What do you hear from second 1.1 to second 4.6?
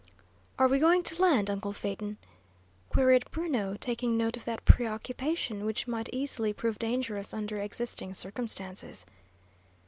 land, uncle Phaeton?" queried Bruno, taking note of